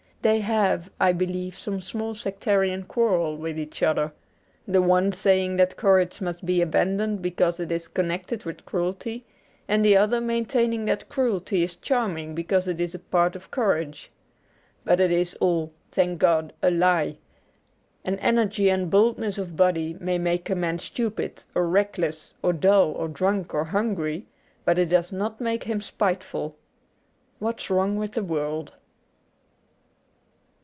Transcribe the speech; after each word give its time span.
They 0.23 0.41
have, 0.41 0.91
I 0.99 1.13
believe, 1.13 1.57
some 1.57 1.81
small 1.81 2.13
sectarian 2.13 2.83
quarrel 2.83 3.37
with 3.37 3.57
each 3.57 3.81
other: 3.81 4.13
the 4.67 4.79
one 4.79 5.11
saying 5.13 5.57
that 5.57 5.77
courage 5.77 6.21
must 6.21 6.45
be 6.45 6.61
abandoned 6.61 7.23
because 7.23 7.59
it 7.59 7.71
is 7.71 7.87
connected 7.87 8.45
with 8.45 8.63
cruelty, 8.63 9.25
and 9.67 9.83
the 9.83 9.97
other 9.97 10.21
maintaining 10.21 10.85
that 10.85 11.09
cruelty 11.09 11.63
is 11.63 11.75
charming 11.75 12.35
because 12.35 12.67
it 12.67 12.79
is 12.79 12.93
a 12.93 12.99
part 12.99 13.35
of 13.35 13.49
courage. 13.49 14.11
But 14.85 14.99
it 14.99 15.09
is 15.09 15.33
all, 15.39 15.71
thank 15.91 16.19
God, 16.19 16.53
a 16.61 16.69
lie. 16.69 17.17
An 18.05 18.19
energy 18.19 18.69
and 18.69 18.91
boldness 18.91 19.39
of 19.39 19.57
body 19.57 19.97
may 19.99 20.19
make 20.19 20.51
a 20.51 20.55
man 20.55 20.77
stupid 20.77 21.45
or 21.55 21.67
reckless 21.67 22.35
or 22.43 22.53
dull 22.53 22.91
or 22.91 23.07
drunk 23.07 23.55
or 23.55 23.63
hungry, 23.65 24.27
but 24.65 24.77
it 24.77 24.89
does 24.89 25.11
not 25.11 25.41
make 25.41 25.63
him 25.63 25.81
spiteful. 25.81 26.57
^What's 27.41 27.71
Wrong 27.71 27.95
with 27.95 28.11
the 28.11 28.23
World.' 28.23 28.73